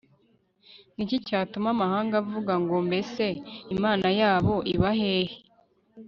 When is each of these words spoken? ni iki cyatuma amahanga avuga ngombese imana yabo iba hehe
ni 0.95 1.01
iki 1.05 1.17
cyatuma 1.27 1.67
amahanga 1.75 2.13
avuga 2.23 2.51
ngombese 2.63 3.27
imana 3.75 4.07
yabo 4.19 4.55
iba 4.73 4.91
hehe 4.99 5.37